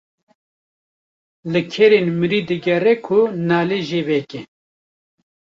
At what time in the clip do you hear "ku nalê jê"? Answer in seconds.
3.05-4.01